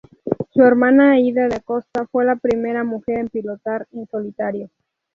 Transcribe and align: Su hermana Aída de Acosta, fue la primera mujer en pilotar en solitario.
Su 0.49 0.63
hermana 0.63 1.11
Aída 1.11 1.47
de 1.47 1.57
Acosta, 1.57 2.07
fue 2.07 2.25
la 2.25 2.35
primera 2.35 2.83
mujer 2.83 3.19
en 3.19 3.27
pilotar 3.29 3.85
en 3.93 4.07
solitario. 4.07 4.71